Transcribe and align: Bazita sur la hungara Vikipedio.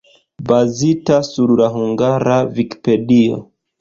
Bazita 0.47 1.19
sur 1.31 1.53
la 1.59 1.67
hungara 1.75 2.39
Vikipedio. 2.59 3.39